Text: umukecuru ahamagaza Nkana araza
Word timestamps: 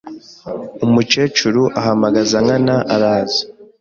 umukecuru 0.85 1.61
ahamagaza 1.79 2.35
Nkana 2.45 2.75
araza 2.93 3.43